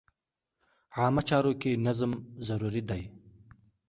[0.97, 2.11] عامه چارو کې نظم
[2.47, 3.03] ضروري دی.